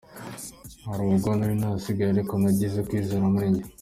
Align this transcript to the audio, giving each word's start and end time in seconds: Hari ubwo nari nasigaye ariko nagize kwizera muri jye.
Hari 0.87 1.01
ubwo 1.09 1.29
nari 1.37 1.55
nasigaye 1.61 2.09
ariko 2.11 2.33
nagize 2.41 2.79
kwizera 2.87 3.25
muri 3.33 3.49
jye. 3.55 3.63